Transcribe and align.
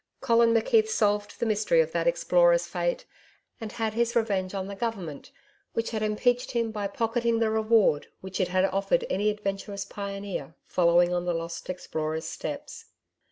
Colin 0.19 0.51
McKeith 0.51 0.87
solved 0.89 1.39
the 1.39 1.45
mystery 1.45 1.79
of 1.79 1.91
that 1.91 2.07
explorer's 2.07 2.65
fate 2.65 3.05
and 3.59 3.73
had 3.73 3.93
his 3.93 4.15
revenge 4.15 4.55
on 4.55 4.65
the 4.65 4.73
Government 4.73 5.29
which 5.73 5.91
had 5.91 6.01
impeached 6.01 6.53
him 6.53 6.71
by 6.71 6.87
pocketing 6.87 7.37
the 7.37 7.51
reward 7.51 8.07
which 8.19 8.41
it 8.41 8.47
had 8.47 8.65
offered 8.65 9.05
any 9.11 9.29
adventurous 9.29 9.85
pioneer 9.85 10.55
following 10.65 11.13
on 11.13 11.25
the 11.25 11.35
lost 11.35 11.69
explorer's 11.69 12.25
steps. 12.25 12.85